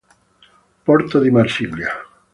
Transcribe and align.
Porto 0.89 1.19
di 1.19 1.29
Marsiglia. 1.29 1.91